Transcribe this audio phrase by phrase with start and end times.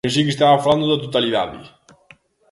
[0.03, 1.59] Pensei que estaba falando da totalidade.